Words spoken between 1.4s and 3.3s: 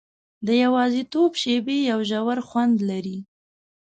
شېبې یو ژور خوند لري.